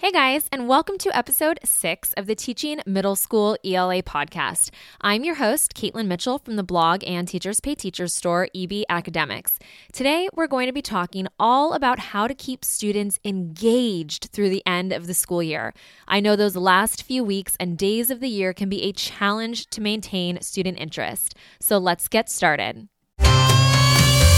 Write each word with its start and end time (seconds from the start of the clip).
Hey 0.00 0.12
guys, 0.12 0.48
and 0.50 0.66
welcome 0.66 0.96
to 0.96 1.14
episode 1.14 1.60
six 1.62 2.14
of 2.14 2.24
the 2.24 2.34
Teaching 2.34 2.80
Middle 2.86 3.16
School 3.16 3.58
ELA 3.62 4.02
podcast. 4.02 4.70
I'm 5.02 5.24
your 5.24 5.34
host, 5.34 5.74
Caitlin 5.74 6.06
Mitchell 6.06 6.38
from 6.38 6.56
the 6.56 6.62
blog 6.62 7.04
and 7.06 7.28
Teachers 7.28 7.60
Pay 7.60 7.74
Teachers 7.74 8.14
store, 8.14 8.48
EB 8.54 8.84
Academics. 8.88 9.58
Today, 9.92 10.30
we're 10.32 10.46
going 10.46 10.68
to 10.68 10.72
be 10.72 10.80
talking 10.80 11.28
all 11.38 11.74
about 11.74 11.98
how 11.98 12.26
to 12.26 12.34
keep 12.34 12.64
students 12.64 13.20
engaged 13.26 14.30
through 14.32 14.48
the 14.48 14.66
end 14.66 14.94
of 14.94 15.06
the 15.06 15.12
school 15.12 15.42
year. 15.42 15.74
I 16.08 16.20
know 16.20 16.34
those 16.34 16.56
last 16.56 17.02
few 17.02 17.22
weeks 17.22 17.54
and 17.60 17.76
days 17.76 18.10
of 18.10 18.20
the 18.20 18.28
year 18.30 18.54
can 18.54 18.70
be 18.70 18.84
a 18.84 18.92
challenge 18.92 19.66
to 19.66 19.82
maintain 19.82 20.40
student 20.40 20.80
interest. 20.80 21.34
So 21.60 21.76
let's 21.76 22.08
get 22.08 22.30
started. 22.30 22.88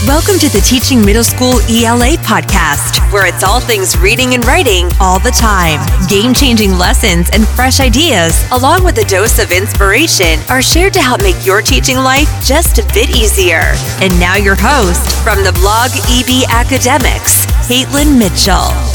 Welcome 0.05 0.37
to 0.39 0.49
the 0.49 0.59
Teaching 0.59 1.05
Middle 1.05 1.23
School 1.23 1.61
ELA 1.69 2.17
podcast, 2.17 2.99
where 3.13 3.25
it's 3.25 3.41
all 3.41 3.61
things 3.61 3.97
reading 3.97 4.33
and 4.33 4.45
writing 4.45 4.89
all 4.99 5.17
the 5.17 5.31
time. 5.31 5.79
Game 6.09 6.33
changing 6.33 6.73
lessons 6.73 7.29
and 7.31 7.47
fresh 7.47 7.79
ideas, 7.79 8.43
along 8.51 8.83
with 8.83 8.97
a 8.97 9.05
dose 9.05 9.39
of 9.39 9.53
inspiration, 9.53 10.39
are 10.49 10.61
shared 10.61 10.91
to 10.93 11.01
help 11.01 11.23
make 11.23 11.45
your 11.45 11.61
teaching 11.61 11.95
life 11.95 12.27
just 12.43 12.79
a 12.79 12.87
bit 12.93 13.15
easier. 13.15 13.63
And 14.01 14.19
now, 14.19 14.35
your 14.35 14.57
host 14.59 15.23
from 15.23 15.41
the 15.41 15.53
blog 15.53 15.91
EB 16.11 16.51
Academics, 16.51 17.45
Caitlin 17.63 18.19
Mitchell. 18.19 18.92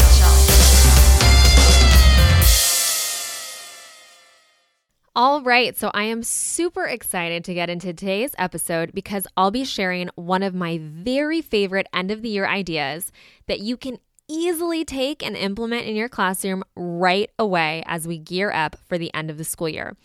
All 5.19 5.41
right, 5.41 5.75
so 5.75 5.91
I 5.93 6.05
am 6.05 6.23
super 6.23 6.85
excited 6.85 7.43
to 7.43 7.53
get 7.53 7.69
into 7.69 7.87
today's 7.87 8.33
episode 8.37 8.93
because 8.93 9.27
I'll 9.35 9.51
be 9.51 9.65
sharing 9.65 10.09
one 10.15 10.43
of 10.43 10.55
my 10.55 10.79
very 10.81 11.41
favorite 11.41 11.87
end 11.93 12.09
of 12.09 12.21
the 12.21 12.29
year 12.29 12.47
ideas 12.47 13.11
that 13.47 13.59
you 13.59 13.75
can 13.75 13.99
easily 14.29 14.85
take 14.85 15.21
and 15.21 15.35
implement 15.35 15.87
in 15.87 15.97
your 15.97 16.07
classroom 16.07 16.63
right 16.73 17.29
away 17.37 17.83
as 17.85 18.07
we 18.07 18.17
gear 18.17 18.49
up 18.49 18.77
for 18.87 18.97
the 18.97 19.13
end 19.13 19.29
of 19.29 19.37
the 19.37 19.43
school 19.43 19.67
year. 19.67 19.97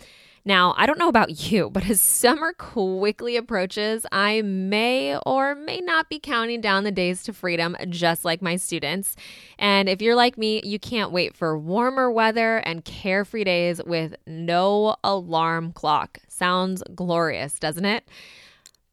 Now, 0.46 0.74
I 0.76 0.84
don't 0.86 0.98
know 0.98 1.08
about 1.08 1.30
you, 1.50 1.70
but 1.70 1.88
as 1.88 2.00
summer 2.00 2.52
quickly 2.52 3.36
approaches, 3.36 4.04
I 4.12 4.42
may 4.42 5.16
or 5.24 5.54
may 5.54 5.78
not 5.78 6.08
be 6.08 6.18
counting 6.18 6.60
down 6.60 6.84
the 6.84 6.92
days 6.92 7.22
to 7.24 7.32
freedom, 7.32 7.76
just 7.88 8.24
like 8.24 8.42
my 8.42 8.56
students. 8.56 9.16
And 9.58 9.88
if 9.88 10.02
you're 10.02 10.14
like 10.14 10.36
me, 10.36 10.60
you 10.64 10.78
can't 10.78 11.12
wait 11.12 11.34
for 11.34 11.58
warmer 11.58 12.10
weather 12.10 12.58
and 12.58 12.84
carefree 12.84 13.44
days 13.44 13.80
with 13.84 14.14
no 14.26 14.96
alarm 15.02 15.72
clock. 15.72 16.18
Sounds 16.28 16.82
glorious, 16.94 17.58
doesn't 17.58 17.84
it? 17.84 18.06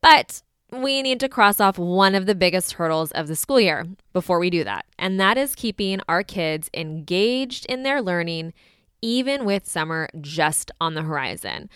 But 0.01 0.41
we 0.71 1.01
need 1.01 1.19
to 1.19 1.27
cross 1.27 1.59
off 1.59 1.77
one 1.77 2.15
of 2.15 2.25
the 2.25 2.35
biggest 2.35 2.73
hurdles 2.73 3.11
of 3.11 3.27
the 3.27 3.35
school 3.35 3.59
year 3.59 3.85
before 4.13 4.39
we 4.39 4.49
do 4.49 4.63
that, 4.63 4.85
and 4.97 5.19
that 5.19 5.37
is 5.37 5.53
keeping 5.53 5.99
our 6.07 6.23
kids 6.23 6.69
engaged 6.73 7.65
in 7.65 7.83
their 7.83 8.01
learning 8.01 8.53
even 9.01 9.45
with 9.45 9.67
summer 9.67 10.09
just 10.19 10.71
on 10.79 10.93
the 10.93 11.03
horizon. 11.03 11.69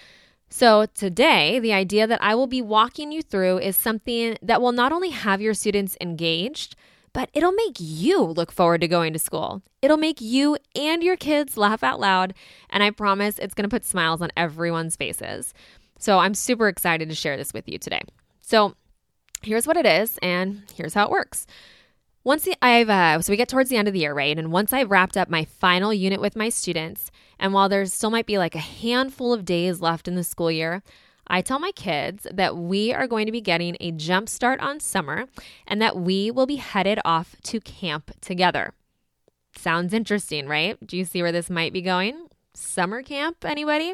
So, 0.49 0.85
today, 0.85 1.59
the 1.59 1.73
idea 1.73 2.07
that 2.07 2.21
I 2.21 2.35
will 2.35 2.47
be 2.47 2.61
walking 2.61 3.11
you 3.11 3.21
through 3.21 3.59
is 3.59 3.75
something 3.75 4.37
that 4.41 4.61
will 4.61 4.71
not 4.71 4.91
only 4.91 5.09
have 5.09 5.41
your 5.41 5.53
students 5.53 5.97
engaged, 5.99 6.75
but 7.13 7.29
it'll 7.33 7.51
make 7.51 7.77
you 7.79 8.21
look 8.21 8.51
forward 8.51 8.81
to 8.81 8.87
going 8.87 9.11
to 9.13 9.19
school. 9.19 9.63
It'll 9.81 9.97
make 9.97 10.21
you 10.21 10.57
and 10.75 11.01
your 11.03 11.17
kids 11.17 11.57
laugh 11.57 11.83
out 11.83 11.99
loud, 11.99 12.33
and 12.69 12.83
I 12.83 12.91
promise 12.91 13.39
it's 13.39 13.55
to 13.55 13.67
put 13.67 13.85
smiles 13.85 14.21
on 14.21 14.31
everyone's 14.37 14.95
faces. 14.95 15.53
So, 15.97 16.19
I'm 16.19 16.35
super 16.35 16.67
excited 16.67 17.09
to 17.09 17.15
share 17.15 17.37
this 17.37 17.53
with 17.53 17.67
you 17.67 17.79
today. 17.79 18.01
So, 18.41 18.75
here's 19.41 19.65
what 19.65 19.77
it 19.77 19.85
is, 19.85 20.19
and 20.21 20.63
here's 20.75 20.93
how 20.93 21.05
it 21.05 21.11
works. 21.11 21.47
Once 22.25 22.43
the, 22.43 22.57
I've, 22.59 22.89
uh, 22.89 23.21
so 23.21 23.31
we 23.31 23.37
get 23.37 23.47
towards 23.47 23.69
the 23.69 23.77
end 23.77 23.87
of 23.87 23.93
the 23.93 23.99
year, 23.99 24.11
right? 24.11 24.35
And 24.35 24.51
once 24.51 24.73
I've 24.73 24.89
wrapped 24.89 25.15
up 25.15 25.29
my 25.29 25.45
final 25.45 25.93
unit 25.93 26.19
with 26.19 26.35
my 26.35 26.49
students, 26.49 27.11
and 27.39 27.53
while 27.53 27.69
there 27.69 27.85
still 27.85 28.09
might 28.09 28.25
be 28.25 28.39
like 28.39 28.55
a 28.55 28.59
handful 28.59 29.31
of 29.31 29.45
days 29.45 29.79
left 29.79 30.07
in 30.07 30.15
the 30.15 30.23
school 30.23 30.49
year, 30.49 30.81
I 31.27 31.41
tell 31.41 31.59
my 31.59 31.71
kids 31.71 32.25
that 32.33 32.57
we 32.57 32.91
are 32.91 33.05
going 33.05 33.27
to 33.27 33.31
be 33.31 33.41
getting 33.41 33.77
a 33.80 33.91
jump 33.91 34.27
start 34.27 34.59
on 34.59 34.80
summer 34.80 35.25
and 35.67 35.80
that 35.83 35.97
we 35.97 36.31
will 36.31 36.47
be 36.47 36.55
headed 36.55 36.99
off 37.05 37.35
to 37.43 37.61
camp 37.61 38.09
together. 38.21 38.73
Sounds 39.55 39.93
interesting, 39.93 40.47
right? 40.47 40.77
Do 40.83 40.97
you 40.97 41.05
see 41.05 41.21
where 41.21 41.31
this 41.31 41.52
might 41.52 41.73
be 41.73 41.83
going? 41.83 42.27
Summer 42.55 43.04
camp, 43.04 43.43
anybody? 43.45 43.93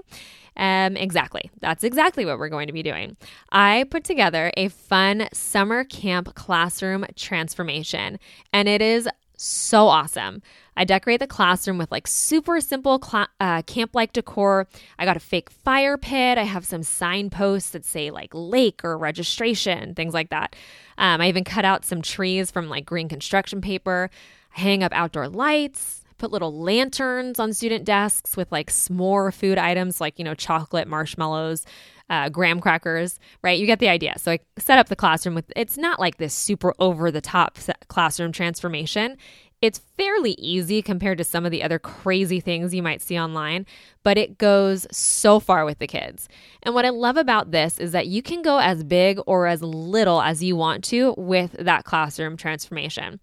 Um, 0.57 0.97
exactly. 0.97 1.49
That's 1.59 1.83
exactly 1.83 2.25
what 2.25 2.37
we're 2.37 2.49
going 2.49 2.67
to 2.67 2.73
be 2.73 2.83
doing. 2.83 3.17
I 3.51 3.85
put 3.89 4.03
together 4.03 4.51
a 4.57 4.67
fun 4.67 5.27
summer 5.33 5.83
camp 5.83 6.35
classroom 6.35 7.05
transformation, 7.15 8.19
and 8.53 8.67
it 8.67 8.81
is 8.81 9.07
so 9.37 9.87
awesome. 9.87 10.41
I 10.77 10.85
decorate 10.85 11.19
the 11.19 11.27
classroom 11.27 11.77
with 11.77 11.91
like 11.91 12.07
super 12.07 12.61
simple 12.61 13.01
cl- 13.03 13.27
uh, 13.39 13.63
camp 13.63 13.91
like 13.93 14.13
decor. 14.13 14.67
I 14.99 15.05
got 15.05 15.17
a 15.17 15.21
fake 15.21 15.49
fire 15.49 15.97
pit. 15.97 16.37
I 16.37 16.43
have 16.43 16.65
some 16.65 16.83
signposts 16.83 17.71
that 17.71 17.83
say 17.83 18.11
like 18.11 18.29
lake 18.33 18.81
or 18.83 18.97
registration, 18.97 19.95
things 19.95 20.13
like 20.13 20.29
that. 20.29 20.55
Um, 20.97 21.21
I 21.21 21.27
even 21.27 21.43
cut 21.43 21.65
out 21.65 21.85
some 21.85 22.01
trees 22.01 22.51
from 22.51 22.69
like 22.69 22.85
green 22.85 23.09
construction 23.09 23.61
paper. 23.61 24.09
I 24.55 24.59
hang 24.59 24.83
up 24.83 24.91
outdoor 24.93 25.27
lights 25.27 26.00
put 26.21 26.31
little 26.31 26.61
lanterns 26.61 27.39
on 27.39 27.51
student 27.51 27.83
desks 27.83 28.37
with 28.37 28.51
like 28.51 28.69
s'more 28.69 29.33
food 29.33 29.57
items 29.57 29.99
like, 29.99 30.19
you 30.19 30.23
know, 30.23 30.35
chocolate, 30.35 30.87
marshmallows, 30.87 31.65
uh, 32.11 32.29
graham 32.29 32.59
crackers, 32.59 33.19
right? 33.41 33.59
You 33.59 33.65
get 33.65 33.79
the 33.79 33.89
idea. 33.89 34.13
So 34.17 34.33
I 34.33 34.39
set 34.59 34.77
up 34.77 34.87
the 34.87 34.95
classroom 34.95 35.33
with, 35.33 35.51
it's 35.55 35.77
not 35.77 35.99
like 35.99 36.17
this 36.17 36.33
super 36.33 36.75
over 36.77 37.09
the 37.09 37.21
top 37.21 37.57
classroom 37.87 38.31
transformation. 38.31 39.17
It's 39.63 39.79
fairly 39.97 40.33
easy 40.33 40.83
compared 40.83 41.17
to 41.17 41.23
some 41.23 41.43
of 41.43 41.51
the 41.51 41.63
other 41.63 41.79
crazy 41.79 42.39
things 42.39 42.73
you 42.73 42.83
might 42.83 43.01
see 43.01 43.19
online, 43.19 43.65
but 44.03 44.17
it 44.17 44.37
goes 44.37 44.85
so 44.91 45.39
far 45.39 45.65
with 45.65 45.79
the 45.79 45.87
kids. 45.87 46.29
And 46.61 46.75
what 46.75 46.85
I 46.85 46.89
love 46.89 47.17
about 47.17 47.49
this 47.49 47.79
is 47.79 47.93
that 47.93 48.07
you 48.07 48.21
can 48.21 48.43
go 48.43 48.59
as 48.59 48.83
big 48.83 49.19
or 49.25 49.47
as 49.47 49.63
little 49.63 50.21
as 50.21 50.43
you 50.43 50.55
want 50.55 50.83
to 50.85 51.15
with 51.17 51.53
that 51.53 51.83
classroom 51.83 52.37
transformation. 52.37 53.19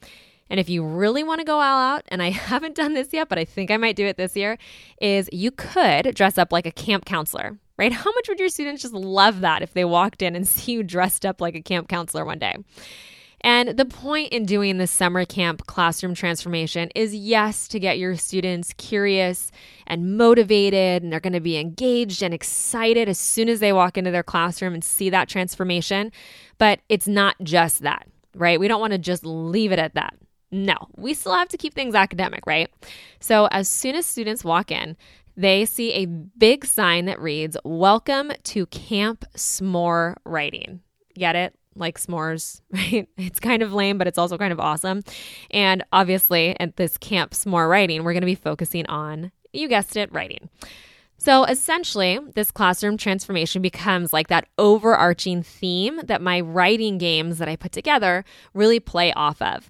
And 0.50 0.58
if 0.58 0.68
you 0.68 0.84
really 0.84 1.22
want 1.22 1.40
to 1.40 1.44
go 1.44 1.56
all 1.56 1.78
out, 1.78 2.02
and 2.08 2.22
I 2.22 2.30
haven't 2.48 2.74
done 2.74 2.94
this 2.94 3.12
yet, 3.12 3.28
but 3.28 3.38
I 3.38 3.44
think 3.44 3.70
I 3.70 3.76
might 3.76 3.96
do 3.96 4.06
it 4.06 4.16
this 4.16 4.36
year, 4.36 4.58
is 5.00 5.28
you 5.32 5.50
could 5.50 6.14
dress 6.14 6.38
up 6.38 6.52
like 6.52 6.66
a 6.66 6.72
camp 6.72 7.04
counselor, 7.04 7.58
right? 7.76 7.92
How 7.92 8.12
much 8.12 8.28
would 8.28 8.40
your 8.40 8.48
students 8.48 8.82
just 8.82 8.94
love 8.94 9.40
that 9.40 9.62
if 9.62 9.74
they 9.74 9.84
walked 9.84 10.22
in 10.22 10.36
and 10.36 10.46
see 10.48 10.72
you 10.72 10.82
dressed 10.82 11.24
up 11.24 11.40
like 11.40 11.54
a 11.54 11.62
camp 11.62 11.88
counselor 11.88 12.24
one 12.24 12.38
day? 12.38 12.56
And 13.42 13.78
the 13.78 13.84
point 13.84 14.32
in 14.32 14.46
doing 14.46 14.78
this 14.78 14.90
summer 14.90 15.24
camp 15.24 15.66
classroom 15.66 16.14
transformation 16.14 16.90
is 16.94 17.14
yes, 17.14 17.68
to 17.68 17.78
get 17.78 17.98
your 17.98 18.16
students 18.16 18.72
curious 18.76 19.52
and 19.86 20.16
motivated, 20.16 21.02
and 21.02 21.12
they're 21.12 21.20
going 21.20 21.32
to 21.34 21.40
be 21.40 21.56
engaged 21.56 22.22
and 22.22 22.34
excited 22.34 23.08
as 23.08 23.18
soon 23.18 23.48
as 23.48 23.60
they 23.60 23.72
walk 23.72 23.96
into 23.96 24.10
their 24.10 24.24
classroom 24.24 24.74
and 24.74 24.82
see 24.82 25.08
that 25.10 25.28
transformation. 25.28 26.10
But 26.58 26.80
it's 26.88 27.06
not 27.06 27.36
just 27.42 27.82
that, 27.82 28.08
right? 28.34 28.58
We 28.58 28.66
don't 28.66 28.80
want 28.80 28.92
to 28.92 28.98
just 28.98 29.24
leave 29.24 29.70
it 29.70 29.78
at 29.78 29.94
that. 29.94 30.14
No, 30.50 30.76
we 30.96 31.12
still 31.12 31.34
have 31.34 31.48
to 31.48 31.58
keep 31.58 31.74
things 31.74 31.94
academic, 31.94 32.46
right? 32.46 32.70
So 33.20 33.48
as 33.50 33.68
soon 33.68 33.94
as 33.94 34.06
students 34.06 34.44
walk 34.44 34.70
in, 34.70 34.96
they 35.36 35.66
see 35.66 35.92
a 35.92 36.06
big 36.06 36.64
sign 36.64 37.04
that 37.04 37.20
reads, 37.20 37.56
Welcome 37.64 38.32
to 38.44 38.66
Camp 38.66 39.24
S'more 39.36 40.16
Writing. 40.24 40.80
Get 41.14 41.36
it? 41.36 41.54
Like 41.76 42.00
s'mores, 42.00 42.62
right? 42.72 43.08
It's 43.16 43.38
kind 43.38 43.62
of 43.62 43.72
lame, 43.72 43.98
but 43.98 44.06
it's 44.06 44.18
also 44.18 44.38
kind 44.38 44.52
of 44.52 44.58
awesome. 44.58 45.02
And 45.50 45.84
obviously, 45.92 46.58
at 46.58 46.76
this 46.76 46.96
Camp 46.96 47.32
S'more 47.32 47.68
Writing, 47.68 48.02
we're 48.02 48.14
going 48.14 48.22
to 48.22 48.26
be 48.26 48.34
focusing 48.34 48.86
on, 48.86 49.30
you 49.52 49.68
guessed 49.68 49.96
it, 49.96 50.10
writing. 50.12 50.48
So 51.18 51.44
essentially, 51.44 52.18
this 52.34 52.50
classroom 52.50 52.96
transformation 52.96 53.60
becomes 53.60 54.12
like 54.12 54.28
that 54.28 54.46
overarching 54.56 55.42
theme 55.42 56.00
that 56.04 56.22
my 56.22 56.40
writing 56.40 56.96
games 56.96 57.38
that 57.38 57.48
I 57.48 57.56
put 57.56 57.72
together 57.72 58.24
really 58.54 58.80
play 58.80 59.12
off 59.12 59.42
of. 59.42 59.68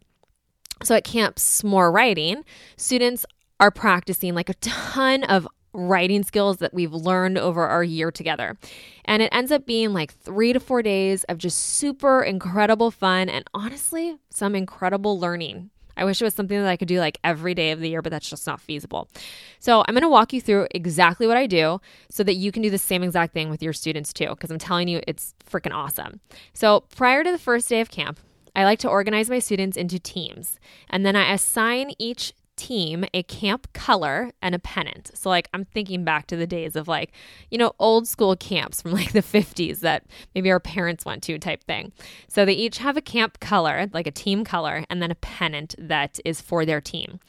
So 0.82 0.94
at 0.94 1.04
Camp 1.04 1.36
S'more 1.36 1.92
Writing, 1.92 2.44
students 2.76 3.26
are 3.60 3.70
practicing 3.70 4.34
like 4.34 4.48
a 4.48 4.54
ton 4.54 5.24
of 5.24 5.48
writing 5.72 6.22
skills 6.22 6.58
that 6.58 6.72
we've 6.72 6.92
learned 6.92 7.38
over 7.38 7.66
our 7.66 7.84
year 7.84 8.10
together. 8.10 8.56
And 9.04 9.22
it 9.22 9.28
ends 9.32 9.52
up 9.52 9.66
being 9.66 9.92
like 9.92 10.12
three 10.12 10.52
to 10.52 10.60
four 10.60 10.82
days 10.82 11.24
of 11.24 11.38
just 11.38 11.58
super 11.58 12.22
incredible 12.22 12.90
fun 12.90 13.28
and 13.28 13.44
honestly, 13.54 14.16
some 14.30 14.54
incredible 14.54 15.18
learning. 15.18 15.70
I 15.96 16.04
wish 16.04 16.20
it 16.20 16.24
was 16.24 16.34
something 16.34 16.56
that 16.56 16.68
I 16.68 16.76
could 16.76 16.88
do 16.88 17.00
like 17.00 17.18
every 17.24 17.54
day 17.54 17.72
of 17.72 17.80
the 17.80 17.88
year, 17.88 18.02
but 18.02 18.10
that's 18.10 18.30
just 18.30 18.46
not 18.46 18.60
feasible. 18.60 19.08
So, 19.58 19.84
I'm 19.86 19.94
going 19.94 20.02
to 20.02 20.08
walk 20.08 20.32
you 20.32 20.40
through 20.40 20.68
exactly 20.70 21.26
what 21.26 21.36
I 21.36 21.48
do 21.48 21.80
so 22.08 22.22
that 22.22 22.34
you 22.34 22.52
can 22.52 22.62
do 22.62 22.70
the 22.70 22.78
same 22.78 23.02
exact 23.02 23.34
thing 23.34 23.50
with 23.50 23.64
your 23.64 23.72
students 23.72 24.12
too, 24.12 24.28
because 24.28 24.52
I'm 24.52 24.58
telling 24.58 24.86
you, 24.86 25.00
it's 25.08 25.34
freaking 25.50 25.74
awesome. 25.74 26.20
So, 26.52 26.84
prior 26.94 27.24
to 27.24 27.32
the 27.32 27.38
first 27.38 27.68
day 27.68 27.80
of 27.80 27.90
camp, 27.90 28.20
I 28.54 28.64
like 28.64 28.78
to 28.80 28.88
organize 28.88 29.30
my 29.30 29.38
students 29.38 29.76
into 29.76 29.98
teams, 29.98 30.58
and 30.90 31.04
then 31.04 31.16
I 31.16 31.32
assign 31.32 31.92
each 31.98 32.32
team 32.58 33.04
a 33.14 33.22
camp 33.22 33.72
color 33.72 34.32
and 34.42 34.54
a 34.54 34.58
pennant. 34.58 35.12
So 35.14 35.30
like 35.30 35.48
I'm 35.54 35.64
thinking 35.64 36.04
back 36.04 36.26
to 36.26 36.36
the 36.36 36.46
days 36.46 36.76
of 36.76 36.88
like, 36.88 37.12
you 37.50 37.56
know, 37.56 37.72
old 37.78 38.06
school 38.06 38.36
camps 38.36 38.82
from 38.82 38.90
like 39.00 39.12
the 39.12 39.22
50s 39.22 39.80
that 39.80 40.04
maybe 40.34 40.50
our 40.50 40.60
parents 40.60 41.06
went 41.06 41.22
to 41.22 41.38
type 41.38 41.64
thing. 41.64 41.92
So 42.28 42.44
they 42.44 42.52
each 42.52 42.78
have 42.78 42.96
a 42.96 43.00
camp 43.00 43.40
color, 43.40 43.88
like 43.92 44.06
a 44.06 44.12
team 44.12 44.44
color, 44.44 44.84
and 44.90 45.00
then 45.00 45.10
a 45.10 45.14
pennant 45.14 45.74
that 45.78 46.18
is 46.24 46.40
for 46.40 46.66
their 46.66 46.80
team. 46.80 47.20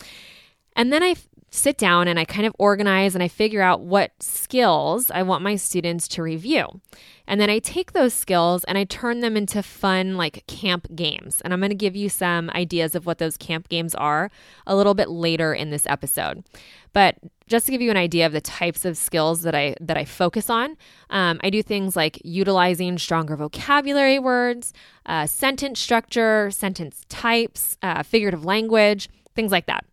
And 0.76 0.92
then 0.92 1.04
I 1.04 1.16
sit 1.52 1.78
down 1.78 2.08
and 2.08 2.20
I 2.20 2.26
kind 2.26 2.46
of 2.46 2.56
organize 2.60 3.16
and 3.16 3.24
I 3.24 3.28
figure 3.28 3.62
out 3.62 3.82
what 3.82 4.12
skills 4.22 5.10
I 5.12 5.24
want 5.24 5.44
my 5.44 5.56
students 5.56 6.08
to 6.10 6.24
review. 6.24 6.82
And 7.28 7.40
then 7.40 7.50
I 7.50 7.60
take 7.60 7.92
those 7.92 8.14
skills 8.14 8.64
and 8.64 8.78
I 8.78 8.86
turn 8.86 9.20
them 9.20 9.38
into 9.38 9.62
fun, 9.62 10.18
like 10.18 10.46
camp 10.48 10.88
games. 10.96 11.42
And 11.42 11.54
I'm 11.54 11.60
going 11.60 11.70
to 11.70 11.76
give 11.76 11.96
you 11.96 12.10
some 12.10 12.50
ideas 12.52 12.96
of 12.96 13.06
what 13.06 13.20
those 13.20 13.38
camp 13.38 13.70
games 13.70 13.94
are 13.96 14.32
a 14.66 14.76
little 14.76 14.96
bit 14.96 15.10
later 15.10 15.54
in 15.54 15.70
this 15.70 15.86
episode. 15.86 16.44
But 16.92 17.18
just 17.46 17.68
to 17.68 17.72
give 17.72 17.82
you 17.82 17.92
an 17.92 17.98
idea 17.98 18.26
of 18.26 18.32
the 18.32 18.42
types 18.42 18.84
of 18.84 18.98
skills 18.98 19.42
that 19.44 19.54
I 19.54 19.76
that 19.80 19.98
I 19.98 20.06
focus 20.06 20.50
on, 20.50 20.76
um, 21.10 21.40
I 21.44 21.50
do 21.50 21.62
things 21.62 21.96
like 21.96 22.20
utilizing 22.24 22.98
stronger 22.98 23.36
vocabulary 23.36 24.20
words, 24.20 24.74
uh, 25.06 25.28
sentence 25.28 25.80
structure, 25.80 26.50
sentence 26.52 27.06
types, 27.10 27.78
uh, 27.84 28.02
figurative 28.04 28.44
language, 28.44 29.10
things 29.36 29.52
like 29.52 29.68
that. 29.68 29.86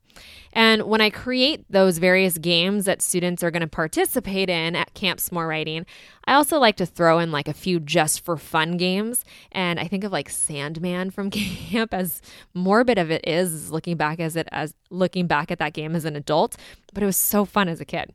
And 0.56 0.84
when 0.84 1.02
I 1.02 1.10
create 1.10 1.66
those 1.68 1.98
various 1.98 2.38
games 2.38 2.86
that 2.86 3.02
students 3.02 3.42
are 3.42 3.50
going 3.50 3.60
to 3.60 3.66
participate 3.66 4.48
in 4.48 4.74
at 4.74 4.94
Camp 4.94 5.20
S'more 5.20 5.46
Writing, 5.46 5.84
I 6.24 6.32
also 6.32 6.58
like 6.58 6.76
to 6.76 6.86
throw 6.86 7.18
in 7.18 7.30
like 7.30 7.46
a 7.46 7.52
few 7.52 7.78
just 7.78 8.24
for 8.24 8.38
fun 8.38 8.78
games. 8.78 9.22
And 9.52 9.78
I 9.78 9.86
think 9.86 10.02
of 10.02 10.12
like 10.12 10.30
Sandman 10.30 11.10
from 11.10 11.28
camp 11.30 11.92
as 11.92 12.22
morbid 12.54 12.96
of 12.96 13.10
it 13.10 13.28
is 13.28 13.70
looking 13.70 13.98
back 13.98 14.18
as 14.18 14.34
it 14.34 14.48
as 14.50 14.72
looking 14.88 15.26
back 15.26 15.50
at 15.50 15.58
that 15.58 15.74
game 15.74 15.94
as 15.94 16.06
an 16.06 16.16
adult, 16.16 16.56
but 16.94 17.02
it 17.02 17.06
was 17.06 17.18
so 17.18 17.44
fun 17.44 17.68
as 17.68 17.82
a 17.82 17.84
kid. 17.84 18.14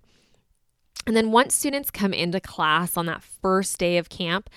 And 1.05 1.15
then 1.15 1.31
once 1.31 1.53
students 1.53 1.91
come 1.91 2.11
into 2.11 2.39
class 2.39 2.97
on 2.97 3.05
that 3.05 3.21
first 3.21 3.77
day 3.77 3.97
of 3.97 4.09
camp, 4.09 4.49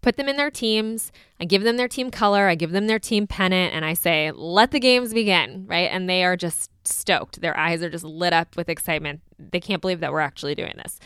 put 0.00 0.16
them 0.16 0.28
in 0.28 0.36
their 0.36 0.50
teams, 0.50 1.12
I 1.40 1.44
give 1.44 1.62
them 1.62 1.76
their 1.76 1.88
team 1.88 2.10
color, 2.10 2.48
I 2.48 2.54
give 2.54 2.72
them 2.72 2.86
their 2.86 2.98
team 2.98 3.26
pennant, 3.26 3.74
and 3.74 3.84
I 3.84 3.94
say, 3.94 4.30
let 4.32 4.70
the 4.70 4.80
games 4.80 5.12
begin, 5.12 5.66
right? 5.66 5.90
And 5.90 6.08
they 6.08 6.24
are 6.24 6.36
just 6.36 6.70
stoked. 6.84 7.40
Their 7.40 7.56
eyes 7.56 7.82
are 7.82 7.90
just 7.90 8.04
lit 8.04 8.32
up 8.32 8.56
with 8.56 8.68
excitement. 8.68 9.20
They 9.38 9.60
can't 9.60 9.82
believe 9.82 10.00
that 10.00 10.12
we're 10.12 10.20
actually 10.20 10.54
doing 10.54 10.74
this. 10.76 10.98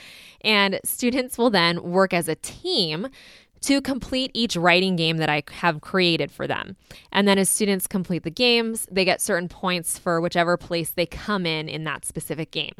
And 0.43 0.81
students 0.85 1.39
will 1.39 1.51
then 1.51 1.83
work 1.83 2.13
as 2.13 2.29
a 2.29 2.35
team 2.37 3.09
to 3.63 3.81
complete 3.83 4.31
each 4.33 4.57
writing 4.57 4.97
game 4.97 5.19
that 5.19 5.29
I 5.29 5.43
have 5.53 5.81
created 5.81 6.31
for 6.31 6.47
them. 6.47 6.77
And 7.13 7.29
then 7.29 7.39
as 7.39 7.51
students 7.51 7.87
complete 7.87 8.23
the 8.23 8.31
games, 8.31 8.87
they 8.91 9.05
get 9.05 9.21
certain 9.21 9.49
points 9.49 9.99
for 9.99 10.21
whichever 10.21 10.57
place 10.57 10.91
they 10.91 11.07
come 11.07 11.45
in 11.45 11.69
in 11.69 11.85
that 11.85 12.05
specific 12.05 12.51
game. 12.51 12.75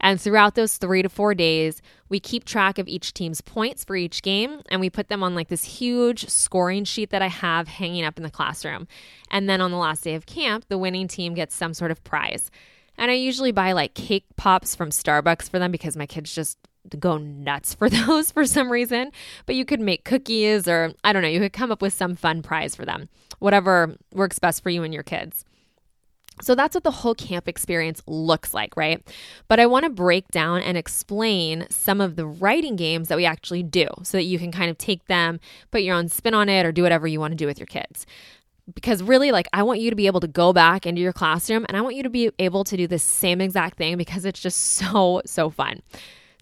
And 0.00 0.20
throughout 0.20 0.54
those 0.54 0.76
three 0.76 1.02
to 1.02 1.08
four 1.08 1.34
days, 1.34 1.82
we 2.08 2.20
keep 2.20 2.44
track 2.44 2.78
of 2.78 2.88
each 2.88 3.12
team's 3.12 3.40
points 3.40 3.84
for 3.84 3.96
each 3.96 4.22
game 4.22 4.62
and 4.70 4.80
we 4.80 4.88
put 4.88 5.08
them 5.08 5.22
on 5.22 5.34
like 5.34 5.48
this 5.48 5.64
huge 5.64 6.28
scoring 6.28 6.84
sheet 6.84 7.10
that 7.10 7.22
I 7.22 7.28
have 7.28 7.68
hanging 7.68 8.04
up 8.04 8.16
in 8.16 8.22
the 8.22 8.30
classroom. 8.30 8.86
And 9.30 9.48
then 9.48 9.60
on 9.60 9.70
the 9.70 9.76
last 9.76 10.04
day 10.04 10.14
of 10.14 10.26
camp, 10.26 10.66
the 10.68 10.78
winning 10.78 11.08
team 11.08 11.34
gets 11.34 11.54
some 11.54 11.74
sort 11.74 11.90
of 11.90 12.02
prize. 12.04 12.50
And 12.96 13.10
I 13.10 13.14
usually 13.14 13.52
buy 13.52 13.72
like 13.72 13.94
cake 13.94 14.26
pops 14.36 14.74
from 14.74 14.90
Starbucks 14.90 15.50
for 15.50 15.58
them 15.58 15.72
because 15.72 15.96
my 15.96 16.06
kids 16.06 16.34
just 16.34 16.58
go 16.98 17.18
nuts 17.18 17.74
for 17.74 17.88
those 18.06 18.30
for 18.30 18.44
some 18.44 18.70
reason. 18.70 19.10
But 19.46 19.56
you 19.56 19.64
could 19.64 19.80
make 19.80 20.04
cookies 20.04 20.68
or 20.68 20.92
I 21.02 21.12
don't 21.12 21.22
know, 21.22 21.28
you 21.28 21.40
could 21.40 21.52
come 21.52 21.72
up 21.72 21.82
with 21.82 21.92
some 21.92 22.16
fun 22.16 22.42
prize 22.42 22.74
for 22.74 22.84
them, 22.84 23.08
whatever 23.38 23.96
works 24.12 24.38
best 24.38 24.62
for 24.62 24.70
you 24.70 24.82
and 24.82 24.94
your 24.94 25.02
kids. 25.02 25.44
So 26.42 26.56
that's 26.56 26.74
what 26.74 26.82
the 26.82 26.90
whole 26.90 27.14
camp 27.14 27.46
experience 27.46 28.02
looks 28.08 28.52
like, 28.52 28.76
right? 28.76 29.06
But 29.46 29.60
I 29.60 29.66
want 29.66 29.84
to 29.84 29.90
break 29.90 30.26
down 30.28 30.62
and 30.62 30.76
explain 30.76 31.66
some 31.70 32.00
of 32.00 32.16
the 32.16 32.26
writing 32.26 32.74
games 32.74 33.06
that 33.06 33.16
we 33.16 33.24
actually 33.24 33.62
do 33.62 33.86
so 34.02 34.16
that 34.16 34.24
you 34.24 34.40
can 34.40 34.50
kind 34.50 34.68
of 34.68 34.76
take 34.76 35.06
them, 35.06 35.38
put 35.70 35.82
your 35.82 35.94
own 35.94 36.08
spin 36.08 36.34
on 36.34 36.48
it, 36.48 36.66
or 36.66 36.72
do 36.72 36.82
whatever 36.82 37.06
you 37.06 37.20
want 37.20 37.30
to 37.30 37.36
do 37.36 37.46
with 37.46 37.58
your 37.58 37.66
kids 37.66 38.04
because 38.74 39.02
really 39.02 39.30
like 39.30 39.46
I 39.52 39.62
want 39.62 39.80
you 39.80 39.90
to 39.90 39.96
be 39.96 40.06
able 40.06 40.20
to 40.20 40.28
go 40.28 40.52
back 40.52 40.86
into 40.86 41.02
your 41.02 41.12
classroom 41.12 41.66
and 41.68 41.76
I 41.76 41.82
want 41.82 41.96
you 41.96 42.02
to 42.02 42.10
be 42.10 42.30
able 42.38 42.64
to 42.64 42.76
do 42.76 42.86
the 42.86 42.98
same 42.98 43.40
exact 43.40 43.76
thing 43.76 43.96
because 43.98 44.24
it's 44.24 44.40
just 44.40 44.58
so 44.58 45.20
so 45.26 45.50
fun. 45.50 45.82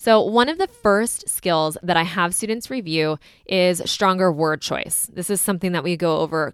So, 0.02 0.20
one 0.20 0.48
of 0.48 0.58
the 0.58 0.66
first 0.66 1.28
skills 1.28 1.78
that 1.80 1.96
I 1.96 2.02
have 2.02 2.34
students 2.34 2.70
review 2.70 3.20
is 3.46 3.80
stronger 3.88 4.32
word 4.32 4.60
choice. 4.60 5.08
This 5.12 5.30
is 5.30 5.40
something 5.40 5.70
that 5.70 5.84
we 5.84 5.96
go 5.96 6.16
over 6.16 6.52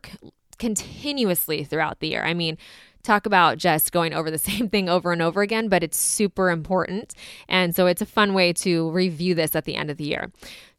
continuously 0.59 1.65
throughout 1.65 2.01
the 2.01 2.09
year. 2.09 2.25
I 2.25 2.35
mean, 2.35 2.59
talk 3.03 3.27
about 3.27 3.59
just 3.59 3.93
going 3.93 4.13
over 4.13 4.31
the 4.31 4.39
same 4.51 4.69
thing 4.69 4.89
over 4.89 5.13
and 5.13 5.23
over 5.23 5.43
again, 5.43 5.69
but 5.69 5.83
it's 5.83 5.99
super 5.99 6.51
important. 6.51 7.15
And 7.49 7.75
so 7.75 7.87
it's 7.87 8.03
a 8.03 8.07
fun 8.07 8.35
way 8.35 8.53
to 8.55 8.91
review 8.91 9.35
this 9.35 9.57
at 9.57 9.65
the 9.65 9.77
end 9.77 9.91
of 9.91 9.97
the 9.97 10.05
year. 10.05 10.31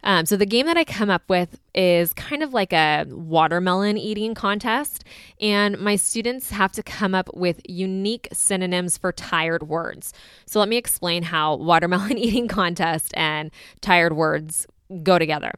Um, 0.02 0.26
so 0.26 0.38
the 0.38 0.46
game 0.46 0.66
that 0.68 0.78
I 0.78 0.86
come 0.86 1.10
up 1.10 1.24
with 1.28 1.60
is 1.76 2.14
kind 2.14 2.42
of 2.42 2.54
like 2.54 2.72
a 2.72 3.06
watermelon 3.10 3.98
eating 3.98 4.34
contest, 4.34 5.04
and 5.42 5.78
my 5.78 5.98
students 5.98 6.52
have 6.52 6.72
to 6.74 6.84
come 6.84 7.14
up 7.14 7.30
with 7.36 7.60
unique 7.68 8.30
synonyms 8.32 8.98
for 8.98 9.12
tired 9.12 9.64
words. 9.64 10.14
So 10.46 10.60
let 10.60 10.70
me 10.70 10.78
explain 10.78 11.24
how 11.24 11.56
watermelon 11.56 12.18
eating 12.18 12.48
contest 12.48 13.12
and 13.18 13.52
tired 13.82 14.14
words 14.14 14.66
go 15.04 15.20
together. 15.20 15.52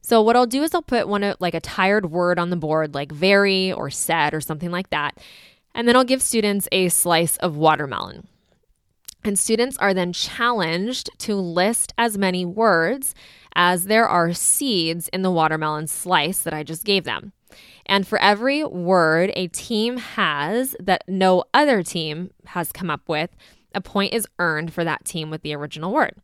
So 0.00 0.22
what 0.22 0.36
I'll 0.36 0.46
do 0.46 0.62
is 0.62 0.74
I'll 0.74 0.82
put 0.82 1.08
one 1.08 1.22
of 1.22 1.36
like 1.40 1.54
a 1.54 1.60
tired 1.60 2.10
word 2.10 2.38
on 2.38 2.50
the 2.50 2.56
board, 2.56 2.94
like 2.94 3.12
very 3.12 3.72
or 3.72 3.90
said 3.90 4.34
or 4.34 4.40
something 4.40 4.70
like 4.70 4.90
that, 4.90 5.18
and 5.74 5.86
then 5.86 5.96
I'll 5.96 6.04
give 6.04 6.22
students 6.22 6.68
a 6.72 6.88
slice 6.88 7.36
of 7.38 7.56
watermelon. 7.56 8.26
And 9.24 9.38
students 9.38 9.76
are 9.78 9.92
then 9.92 10.12
challenged 10.12 11.10
to 11.18 11.34
list 11.34 11.92
as 11.98 12.16
many 12.16 12.44
words 12.44 13.14
as 13.54 13.86
there 13.86 14.08
are 14.08 14.32
seeds 14.32 15.08
in 15.08 15.22
the 15.22 15.30
watermelon 15.30 15.86
slice 15.88 16.38
that 16.40 16.54
I 16.54 16.62
just 16.62 16.84
gave 16.84 17.04
them. 17.04 17.32
And 17.86 18.06
for 18.06 18.20
every 18.20 18.64
word 18.64 19.32
a 19.34 19.48
team 19.48 19.96
has 19.96 20.76
that 20.78 21.04
no 21.08 21.44
other 21.52 21.82
team 21.82 22.30
has 22.46 22.70
come 22.70 22.90
up 22.90 23.08
with, 23.08 23.30
a 23.74 23.80
point 23.80 24.14
is 24.14 24.26
earned 24.38 24.72
for 24.72 24.84
that 24.84 25.04
team 25.04 25.30
with 25.30 25.42
the 25.42 25.54
original 25.54 25.92
word 25.92 26.14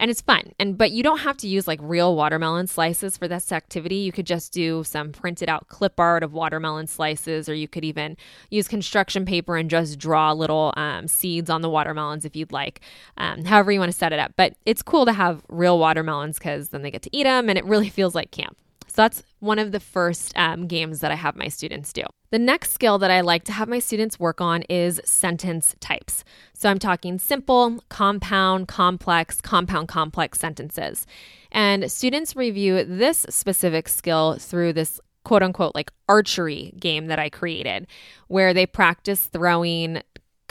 and 0.00 0.10
it's 0.10 0.22
fun. 0.22 0.52
And 0.58 0.76
but 0.76 0.90
you 0.90 1.02
don't 1.02 1.18
have 1.18 1.36
to 1.36 1.46
use 1.46 1.68
like 1.68 1.78
real 1.82 2.16
watermelon 2.16 2.66
slices 2.66 3.16
for 3.16 3.28
this 3.28 3.52
activity. 3.52 3.96
You 3.96 4.10
could 4.10 4.26
just 4.26 4.50
do 4.50 4.82
some 4.82 5.12
printed 5.12 5.48
out 5.48 5.68
clip 5.68 6.00
art 6.00 6.24
of 6.24 6.32
watermelon 6.32 6.86
slices, 6.86 7.48
or 7.48 7.54
you 7.54 7.68
could 7.68 7.84
even 7.84 8.16
use 8.50 8.66
construction 8.66 9.26
paper 9.26 9.56
and 9.56 9.70
just 9.70 9.98
draw 9.98 10.32
little 10.32 10.72
um, 10.76 11.06
seeds 11.06 11.50
on 11.50 11.60
the 11.60 11.68
watermelons 11.68 12.24
if 12.24 12.34
you'd 12.34 12.50
like. 12.50 12.80
Um, 13.18 13.44
however 13.44 13.70
you 13.70 13.78
want 13.78 13.92
to 13.92 13.98
set 13.98 14.12
it 14.12 14.18
up, 14.18 14.32
but 14.36 14.54
it's 14.64 14.82
cool 14.82 15.04
to 15.04 15.12
have 15.12 15.42
real 15.48 15.78
watermelons 15.78 16.38
because 16.38 16.70
then 16.70 16.82
they 16.82 16.90
get 16.90 17.02
to 17.02 17.10
eat 17.12 17.24
them, 17.24 17.48
and 17.50 17.58
it 17.58 17.64
really 17.66 17.88
feels 17.90 18.14
like 18.14 18.30
camp. 18.30 18.56
So 18.90 19.02
that's 19.02 19.22
one 19.38 19.60
of 19.60 19.70
the 19.70 19.78
first 19.78 20.36
um, 20.36 20.66
games 20.66 20.98
that 20.98 21.12
I 21.12 21.14
have 21.14 21.36
my 21.36 21.46
students 21.46 21.92
do. 21.92 22.02
The 22.30 22.40
next 22.40 22.72
skill 22.72 22.98
that 22.98 23.10
I 23.10 23.20
like 23.20 23.44
to 23.44 23.52
have 23.52 23.68
my 23.68 23.78
students 23.78 24.18
work 24.18 24.40
on 24.40 24.62
is 24.62 25.00
sentence 25.04 25.76
types. 25.78 26.24
So 26.54 26.68
I'm 26.68 26.80
talking 26.80 27.20
simple, 27.20 27.84
compound, 27.88 28.66
complex, 28.66 29.40
compound, 29.40 29.86
complex 29.86 30.40
sentences. 30.40 31.06
And 31.52 31.90
students 31.90 32.34
review 32.34 32.84
this 32.84 33.26
specific 33.30 33.88
skill 33.88 34.38
through 34.40 34.72
this 34.72 35.00
quote 35.24 35.42
unquote 35.44 35.74
like 35.74 35.92
archery 36.08 36.72
game 36.80 37.06
that 37.06 37.20
I 37.20 37.30
created, 37.30 37.86
where 38.26 38.52
they 38.52 38.66
practice 38.66 39.26
throwing 39.26 40.02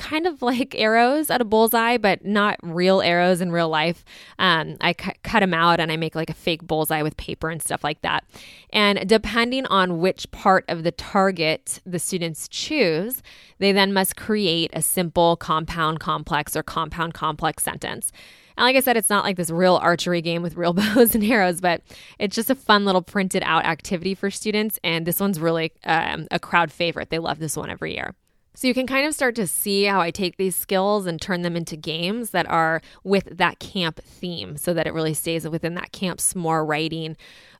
kind 0.09 0.25
of 0.25 0.41
like 0.41 0.73
arrows 0.75 1.29
at 1.29 1.39
a 1.39 1.45
bullseye, 1.45 1.97
but 1.97 2.25
not 2.25 2.57
real 2.63 2.99
arrows 2.99 3.41
in 3.41 3.51
real 3.51 3.69
life. 3.69 4.03
Um, 4.39 4.75
I 4.81 4.93
cu- 4.93 5.11
cut 5.23 5.41
them 5.41 5.53
out 5.53 5.79
and 5.79 5.91
I 5.91 5.97
make 5.97 6.15
like 6.15 6.31
a 6.31 6.33
fake 6.33 6.63
bullseye 6.63 7.03
with 7.03 7.15
paper 7.17 7.49
and 7.49 7.61
stuff 7.61 7.83
like 7.83 8.01
that. 8.01 8.23
And 8.71 9.07
depending 9.07 9.67
on 9.67 9.99
which 9.99 10.29
part 10.31 10.65
of 10.67 10.83
the 10.83 10.91
target 10.91 11.79
the 11.85 11.99
students 11.99 12.47
choose, 12.47 13.21
they 13.59 13.71
then 13.71 13.93
must 13.93 14.15
create 14.15 14.71
a 14.73 14.81
simple 14.81 15.35
compound 15.35 15.99
complex 15.99 16.55
or 16.55 16.63
compound 16.63 17.13
complex 17.13 17.61
sentence. 17.63 18.11
And 18.57 18.65
like 18.65 18.75
I 18.75 18.79
said, 18.79 18.97
it's 18.97 19.11
not 19.11 19.23
like 19.23 19.37
this 19.37 19.51
real 19.51 19.75
archery 19.75 20.23
game 20.23 20.41
with 20.41 20.57
real 20.57 20.73
bows 20.81 21.13
and 21.13 21.23
arrows, 21.23 21.61
but 21.61 21.83
it's 22.17 22.35
just 22.35 22.49
a 22.49 22.55
fun 22.55 22.83
little 22.83 23.03
printed 23.03 23.43
out 23.45 23.65
activity 23.65 24.15
for 24.15 24.31
students. 24.31 24.79
And 24.83 25.05
this 25.05 25.19
one's 25.19 25.39
really 25.39 25.71
um, 25.83 26.27
a 26.31 26.39
crowd 26.39 26.71
favorite. 26.71 27.11
They 27.11 27.19
love 27.19 27.37
this 27.37 27.55
one 27.55 27.69
every 27.69 27.93
year. 27.93 28.15
So 28.55 28.67
you 28.67 28.73
can 28.73 28.87
kind 28.87 29.05
of 29.07 29.13
start 29.13 29.35
to 29.35 29.47
see 29.47 29.83
how 29.83 30.01
I 30.01 30.11
take 30.11 30.37
these 30.37 30.55
skills 30.55 31.05
and 31.05 31.21
turn 31.21 31.43
them 31.43 31.55
into 31.55 31.77
games 31.77 32.31
that 32.31 32.49
are 32.49 32.81
with 33.03 33.37
that 33.37 33.59
camp 33.59 34.01
theme 34.03 34.57
so 34.57 34.73
that 34.73 34.87
it 34.87 34.93
really 34.93 35.13
stays 35.13 35.47
within 35.47 35.75
that 35.75 35.91
camp 35.91 36.19
s'more 36.19 36.67
writing 36.67 37.15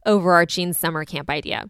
overarching 0.05 0.74
summer 0.74 1.05
camp 1.05 1.29
idea. 1.29 1.69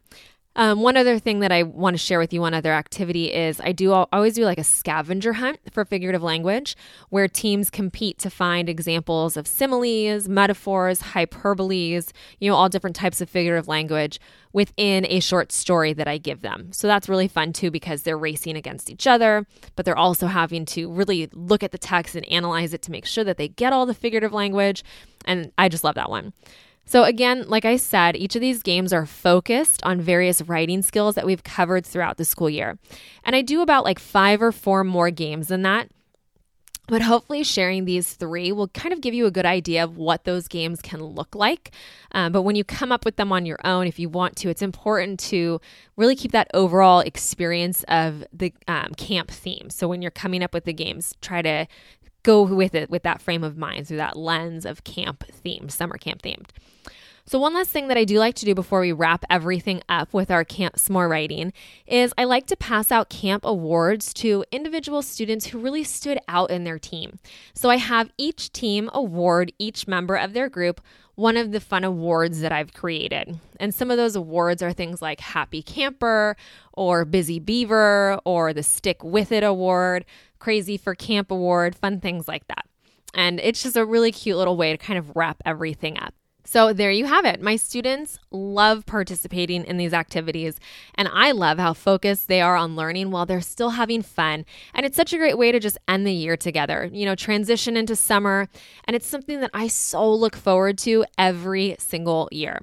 Um, 0.56 0.82
one 0.82 0.98
other 0.98 1.20
thing 1.20 1.40
that 1.40 1.52
I 1.52 1.64
want 1.64 1.94
to 1.94 2.00
share 2.00 2.20
with 2.20 2.34
you, 2.34 2.42
one 2.42 2.54
other 2.54 2.74
activity 2.74 3.32
is 3.32 3.62
I 3.62 3.72
do 3.72 3.94
always 3.94 4.34
do 4.34 4.46
like 4.46 4.58
a 4.58 4.64
scavenger 4.64 5.34
hunt 5.34 5.60
for 5.72 5.86
figurative 5.86 6.24
language 6.24 6.76
where 7.10 7.28
teams 7.28 7.70
compete 7.70 8.18
to 8.20 8.30
find 8.30 8.68
examples 8.68 9.38
of 9.38 9.48
similes, 9.48 10.28
metaphors, 10.28 11.02
hyperboles, 11.02 12.12
you 12.40 12.50
know, 12.50 12.56
all 12.56 12.68
different 12.68 12.96
types 12.96 13.22
of 13.22 13.30
figurative 13.30 13.68
language 13.68 14.20
within 14.52 15.06
a 15.08 15.20
short 15.20 15.52
story 15.52 15.94
that 15.94 16.08
I 16.08 16.18
give 16.18 16.42
them. 16.42 16.74
So 16.74 16.88
that's 16.88 17.08
really 17.08 17.28
fun 17.28 17.54
too 17.54 17.70
because 17.70 18.02
they're 18.02 18.18
racing 18.18 18.58
against 18.58 18.90
each 18.90 19.06
other, 19.06 19.46
but 19.76 19.86
they're 19.86 19.98
also 19.98 20.26
having 20.28 20.66
to 20.66 20.92
really 20.92 21.30
look 21.32 21.64
at 21.64 21.72
the 21.72 21.78
text 21.78 22.16
and 22.16 22.28
analyze 22.28 22.74
it 22.74 22.82
to 22.84 22.92
make 22.92 23.06
sure 23.06 23.24
that 23.24 23.38
they 23.38 23.48
get 23.48 23.72
all 23.72 23.86
the 23.86 23.94
figurative 23.94 24.34
language. 24.34 24.84
And 25.26 25.52
I 25.58 25.70
just 25.70 25.84
love 25.84 25.96
that 25.96 26.10
one. 26.10 26.34
So, 26.90 27.04
again, 27.04 27.46
like 27.48 27.66
I 27.66 27.76
said, 27.76 28.16
each 28.16 28.36
of 28.36 28.42
these 28.42 28.64
games 28.64 28.92
are 28.94 29.06
focused 29.06 29.84
on 29.84 30.02
various 30.02 30.42
writing 30.42 30.82
skills 30.82 31.14
that 31.14 31.26
we've 31.28 31.44
covered 31.44 31.86
throughout 31.86 32.18
the 32.18 32.26
school 32.26 32.50
year. 32.50 32.80
And 33.24 33.36
I 33.36 33.44
do 33.44 33.62
about 33.62 33.84
like 33.84 34.00
five 34.00 34.42
or 34.42 34.52
four 34.52 34.84
more 34.84 35.12
games 35.12 35.50
than 35.50 35.62
that. 35.62 35.92
But 36.88 37.04
hopefully, 37.04 37.44
sharing 37.44 37.86
these 37.86 38.14
three 38.14 38.52
will 38.52 38.70
kind 38.70 38.92
of 38.92 39.02
give 39.02 39.14
you 39.14 39.28
a 39.28 39.32
good 39.32 39.46
idea 39.46 39.84
of 39.84 39.98
what 39.98 40.24
those 40.24 40.48
games 40.48 40.82
can 40.82 41.04
look 41.04 41.36
like. 41.36 41.70
Um, 42.14 42.32
but 42.32 42.42
when 42.42 42.56
you 42.56 42.64
come 42.64 42.92
up 42.92 43.06
with 43.06 43.18
them 43.18 43.32
on 43.32 43.46
your 43.46 43.60
own, 43.64 43.86
if 43.86 44.00
you 44.00 44.10
want 44.10 44.36
to, 44.38 44.50
it's 44.50 44.64
important 44.64 45.20
to 45.20 45.62
really 45.96 46.16
keep 46.16 46.32
that 46.32 46.50
overall 46.56 47.02
experience 47.02 47.84
of 47.88 48.24
the 48.34 48.52
um, 48.68 48.96
camp 48.98 49.30
theme. 49.30 49.70
So 49.70 49.88
when 49.88 50.02
you're 50.02 50.10
coming 50.10 50.42
up 50.42 50.56
with 50.56 50.66
the 50.66 50.74
games, 50.74 51.14
try 51.22 51.44
to 51.44 51.68
go 52.30 52.44
with 52.44 52.76
it 52.76 52.92
with 52.92 53.02
that 53.02 53.24
frame 53.24 53.44
of 53.44 53.58
mind 53.58 53.88
through 53.88 53.98
that 53.98 54.16
lens 54.16 54.64
of 54.64 54.84
camp 54.84 55.24
theme, 55.32 55.68
summer 55.68 55.98
camp 55.98 56.22
themed. 56.22 56.50
So, 57.26 57.40
one 57.40 57.54
last 57.54 57.70
thing 57.72 57.88
that 57.88 57.98
I 57.98 58.06
do 58.06 58.20
like 58.20 58.36
to 58.36 58.46
do 58.46 58.56
before 58.56 58.82
we 58.82 58.92
wrap 58.92 59.24
everything 59.30 59.82
up 59.90 60.14
with 60.14 60.32
our 60.32 60.44
Camp 60.44 60.76
S'more 60.78 61.10
writing 61.10 61.54
is 61.86 62.14
I 62.18 62.24
like 62.24 62.48
to 62.48 62.56
pass 62.56 62.92
out 62.92 63.10
camp 63.10 63.46
awards 63.46 64.14
to 64.16 64.44
individual 64.52 65.04
students 65.04 65.48
who 65.48 65.60
really 65.60 65.84
stood 65.84 66.20
out 66.28 66.50
in 66.50 66.64
their 66.64 66.80
team. 66.80 67.20
So, 67.54 67.70
I 67.70 67.78
have 67.78 68.12
each 68.18 68.52
team 68.52 68.90
award 68.94 69.52
each 69.60 69.88
member 69.88 70.16
of 70.16 70.34
their 70.34 70.50
group 70.50 70.82
one 71.20 71.36
of 71.36 71.52
the 71.52 71.60
fun 71.60 71.84
awards 71.84 72.40
that 72.40 72.54
I've 72.54 72.74
created. 72.74 73.38
And 73.60 73.76
some 73.76 73.92
of 73.92 73.98
those 73.98 74.16
awards 74.16 74.64
are 74.64 74.72
things 74.72 75.02
like 75.02 75.20
Happy 75.20 75.62
Camper 75.62 76.38
or 76.72 77.04
Busy 77.04 77.40
Beaver 77.40 78.22
or 78.24 78.54
the 78.54 78.64
Stick 78.64 79.04
With 79.04 79.34
It 79.34 79.44
Award, 79.44 80.06
Crazy 80.40 80.78
for 80.78 80.96
Camp 80.96 81.32
Award, 81.32 81.76
fun 81.76 82.00
things 82.00 82.28
like 82.28 82.48
that. 82.48 82.66
And 83.14 83.40
it's 83.40 83.64
just 83.64 83.78
a 83.78 83.86
really 83.86 84.12
cute 84.12 84.38
little 84.38 84.58
way 84.58 84.72
to 84.72 84.78
kind 84.78 85.00
of 85.00 85.16
wrap 85.16 85.42
everything 85.46 86.00
up. 86.00 86.14
So, 86.46 86.74
there 86.74 86.90
you 86.90 87.06
have 87.06 87.26
it. 87.26 87.44
My 87.44 87.58
students 87.58 88.18
love 88.32 88.86
participating 88.88 89.66
in 89.66 89.78
these 89.78 89.94
activities, 89.94 90.60
and 90.96 91.08
I 91.14 91.32
love 91.32 91.60
how 91.60 91.74
focused 91.74 92.28
they 92.28 92.42
are 92.42 92.56
on 92.56 92.76
learning 92.76 93.12
while 93.12 93.28
they're 93.28 93.40
still 93.40 93.72
having 93.72 94.02
fun. 94.02 94.46
And 94.74 94.84
it's 94.84 94.96
such 94.96 95.14
a 95.14 95.20
great 95.20 95.38
way 95.38 95.52
to 95.52 95.60
just 95.60 95.78
end 95.88 96.08
the 96.08 96.12
year 96.12 96.36
together, 96.36 96.90
you 96.92 97.06
know, 97.06 97.14
transition 97.14 97.78
into 97.78 97.96
summer. 97.96 98.48
And 98.86 98.96
it's 98.96 99.06
something 99.06 99.42
that 99.42 99.52
I 99.54 99.68
so 99.68 100.12
look 100.12 100.36
forward 100.36 100.80
to 100.80 101.06
every 101.20 101.76
single 101.78 102.30
year. 102.32 102.62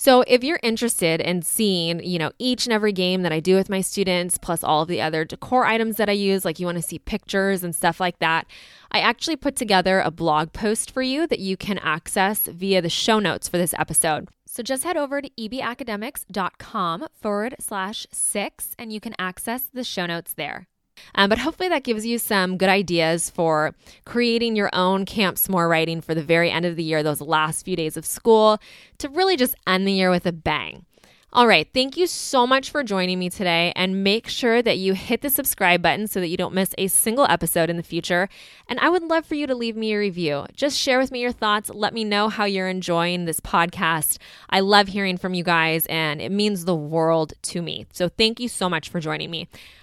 So 0.00 0.22
if 0.28 0.44
you're 0.44 0.60
interested 0.62 1.20
in 1.20 1.42
seeing, 1.42 2.00
you 2.04 2.20
know, 2.20 2.30
each 2.38 2.66
and 2.66 2.72
every 2.72 2.92
game 2.92 3.22
that 3.22 3.32
I 3.32 3.40
do 3.40 3.56
with 3.56 3.68
my 3.68 3.80
students, 3.80 4.38
plus 4.38 4.62
all 4.62 4.82
of 4.82 4.88
the 4.88 5.00
other 5.00 5.24
decor 5.24 5.64
items 5.64 5.96
that 5.96 6.08
I 6.08 6.12
use, 6.12 6.44
like 6.44 6.60
you 6.60 6.66
want 6.66 6.78
to 6.78 6.82
see 6.82 7.00
pictures 7.00 7.64
and 7.64 7.74
stuff 7.74 7.98
like 7.98 8.20
that, 8.20 8.46
I 8.92 9.00
actually 9.00 9.34
put 9.34 9.56
together 9.56 9.98
a 9.98 10.12
blog 10.12 10.52
post 10.52 10.92
for 10.92 11.02
you 11.02 11.26
that 11.26 11.40
you 11.40 11.56
can 11.56 11.78
access 11.78 12.46
via 12.46 12.80
the 12.80 12.88
show 12.88 13.18
notes 13.18 13.48
for 13.48 13.58
this 13.58 13.74
episode. 13.76 14.28
So 14.46 14.62
just 14.62 14.84
head 14.84 14.96
over 14.96 15.20
to 15.20 15.30
ebacademics.com 15.30 17.06
forward 17.20 17.56
slash 17.58 18.06
six 18.12 18.76
and 18.78 18.92
you 18.92 19.00
can 19.00 19.16
access 19.18 19.68
the 19.72 19.84
show 19.84 20.06
notes 20.06 20.32
there. 20.32 20.68
Um, 21.14 21.28
but 21.28 21.38
hopefully 21.38 21.68
that 21.68 21.84
gives 21.84 22.06
you 22.06 22.18
some 22.18 22.56
good 22.56 22.68
ideas 22.68 23.30
for 23.30 23.74
creating 24.04 24.56
your 24.56 24.70
own 24.72 25.04
Camp 25.04 25.36
S'more 25.36 25.68
writing 25.68 26.00
for 26.00 26.14
the 26.14 26.22
very 26.22 26.50
end 26.50 26.66
of 26.66 26.76
the 26.76 26.84
year, 26.84 27.02
those 27.02 27.20
last 27.20 27.64
few 27.64 27.76
days 27.76 27.96
of 27.96 28.06
school, 28.06 28.60
to 28.98 29.08
really 29.08 29.36
just 29.36 29.54
end 29.66 29.86
the 29.86 29.92
year 29.92 30.10
with 30.10 30.26
a 30.26 30.32
bang. 30.32 30.84
All 31.30 31.46
right, 31.46 31.68
thank 31.74 31.98
you 31.98 32.06
so 32.06 32.46
much 32.46 32.70
for 32.70 32.82
joining 32.82 33.18
me 33.18 33.28
today, 33.28 33.70
and 33.76 34.02
make 34.02 34.28
sure 34.28 34.62
that 34.62 34.78
you 34.78 34.94
hit 34.94 35.20
the 35.20 35.28
subscribe 35.28 35.82
button 35.82 36.06
so 36.06 36.20
that 36.20 36.28
you 36.28 36.38
don't 36.38 36.54
miss 36.54 36.74
a 36.78 36.88
single 36.88 37.26
episode 37.26 37.68
in 37.68 37.76
the 37.76 37.82
future. 37.82 38.30
And 38.66 38.80
I 38.80 38.88
would 38.88 39.02
love 39.02 39.26
for 39.26 39.34
you 39.34 39.46
to 39.46 39.54
leave 39.54 39.76
me 39.76 39.92
a 39.92 39.98
review. 39.98 40.46
Just 40.54 40.78
share 40.78 40.98
with 40.98 41.10
me 41.10 41.20
your 41.20 41.32
thoughts. 41.32 41.68
Let 41.68 41.92
me 41.92 42.02
know 42.02 42.30
how 42.30 42.46
you're 42.46 42.66
enjoying 42.66 43.26
this 43.26 43.40
podcast. 43.40 44.16
I 44.48 44.60
love 44.60 44.88
hearing 44.88 45.18
from 45.18 45.34
you 45.34 45.44
guys, 45.44 45.84
and 45.90 46.22
it 46.22 46.32
means 46.32 46.64
the 46.64 46.74
world 46.74 47.34
to 47.42 47.60
me. 47.60 47.84
So 47.92 48.08
thank 48.08 48.40
you 48.40 48.48
so 48.48 48.70
much 48.70 48.88
for 48.88 48.98
joining 48.98 49.30
me 49.30 49.48